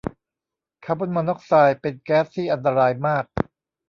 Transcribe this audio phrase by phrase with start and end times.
[0.85, 3.23] คาร์บอนมอนอกซ์ไซด์เป็นแก๊สที่อันตรายมาก